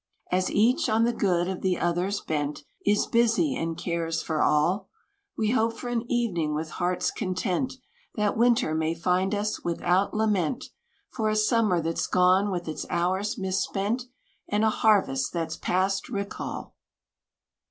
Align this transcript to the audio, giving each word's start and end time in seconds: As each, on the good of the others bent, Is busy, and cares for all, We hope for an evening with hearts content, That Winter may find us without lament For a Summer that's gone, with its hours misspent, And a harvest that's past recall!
As 0.31 0.49
each, 0.49 0.89
on 0.89 1.03
the 1.03 1.13
good 1.13 1.47
of 1.47 1.61
the 1.61 1.77
others 1.77 2.21
bent, 2.21 2.63
Is 2.83 3.05
busy, 3.05 3.55
and 3.55 3.77
cares 3.77 4.19
for 4.23 4.41
all, 4.41 4.89
We 5.37 5.51
hope 5.51 5.77
for 5.77 5.89
an 5.89 6.11
evening 6.11 6.55
with 6.55 6.71
hearts 6.71 7.11
content, 7.11 7.73
That 8.15 8.35
Winter 8.35 8.73
may 8.73 8.95
find 8.95 9.35
us 9.35 9.63
without 9.63 10.15
lament 10.15 10.71
For 11.11 11.29
a 11.29 11.35
Summer 11.35 11.81
that's 11.83 12.07
gone, 12.07 12.49
with 12.49 12.67
its 12.67 12.87
hours 12.89 13.37
misspent, 13.37 14.05
And 14.47 14.63
a 14.63 14.71
harvest 14.71 15.33
that's 15.33 15.55
past 15.55 16.09
recall! 16.09 16.73